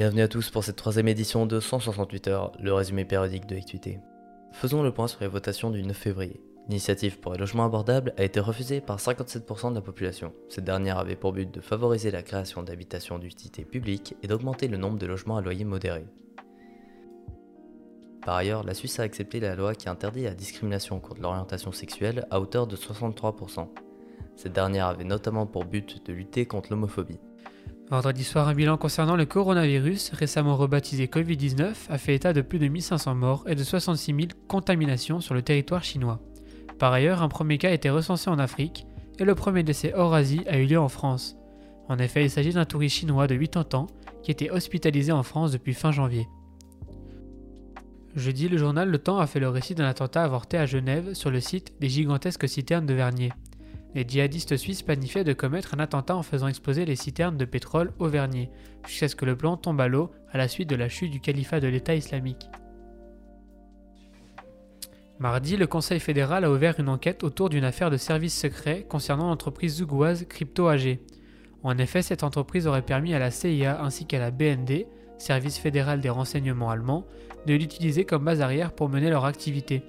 [0.00, 4.00] Bienvenue à tous pour cette troisième édition de 168 heures, le résumé périodique de l'actualité.
[4.50, 6.40] Faisons le point sur les votations du 9 février.
[6.68, 10.32] L'initiative pour un logement abordable a été refusée par 57% de la population.
[10.48, 14.78] Cette dernière avait pour but de favoriser la création d'habitations d'utilité publique et d'augmenter le
[14.78, 16.06] nombre de logements à loyer modéré.
[18.24, 22.26] Par ailleurs, la Suisse a accepté la loi qui interdit la discrimination contre l'orientation sexuelle
[22.30, 23.68] à hauteur de 63%.
[24.34, 27.20] Cette dernière avait notamment pour but de lutter contre l'homophobie.
[27.90, 32.60] Vendredi soir, un bilan concernant le coronavirus, récemment rebaptisé Covid-19, a fait état de plus
[32.60, 36.20] de 1500 morts et de 66 000 contaminations sur le territoire chinois.
[36.78, 38.86] Par ailleurs, un premier cas a été recensé en Afrique
[39.18, 41.36] et le premier décès hors Asie a eu lieu en France.
[41.88, 43.88] En effet, il s'agit d'un touriste chinois de 80 ans
[44.22, 46.28] qui était hospitalisé en France depuis fin janvier.
[48.14, 51.32] Jeudi, le journal Le Temps a fait le récit d'un attentat avorté à Genève sur
[51.32, 53.32] le site des gigantesques citernes de Vernier
[53.94, 57.92] les djihadistes suisses planifiaient de commettre un attentat en faisant exploser les citernes de pétrole
[57.98, 58.50] au Vernier,
[58.86, 61.20] jusqu'à ce que le plan tombe à l'eau à la suite de la chute du
[61.20, 62.48] califat de l'État islamique.
[65.18, 69.28] Mardi, le Conseil fédéral a ouvert une enquête autour d'une affaire de services secrets concernant
[69.28, 70.98] l'entreprise zougoise Crypto AG.
[71.62, 74.86] En effet, cette entreprise aurait permis à la CIA ainsi qu'à la BND,
[75.18, 77.04] Service fédéral des renseignements allemands,
[77.46, 79.82] de l'utiliser comme base arrière pour mener leur activité.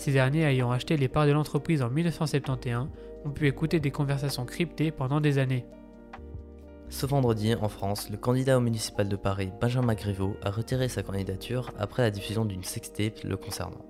[0.00, 2.88] Ces derniers ayant acheté les parts de l'entreprise en 1971
[3.26, 5.66] ont pu écouter des conversations cryptées pendant des années.
[6.88, 11.02] Ce vendredi, en France, le candidat au municipal de Paris, Benjamin Griveaux, a retiré sa
[11.02, 13.84] candidature après la diffusion d'une sextape le concernant.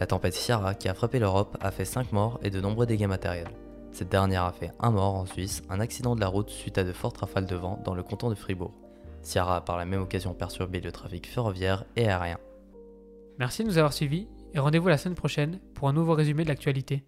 [0.00, 3.08] La tempête Ciara, qui a frappé l'Europe, a fait 5 morts et de nombreux dégâts
[3.08, 3.50] matériels.
[3.92, 6.84] Cette dernière a fait un mort en Suisse, un accident de la route suite à
[6.84, 8.72] de fortes rafales de vent dans le canton de Fribourg.
[9.22, 12.38] Ciara a par la même occasion perturbé le trafic ferroviaire et aérien.
[13.40, 16.48] Merci de nous avoir suivis et rendez-vous la semaine prochaine pour un nouveau résumé de
[16.48, 17.06] l'actualité.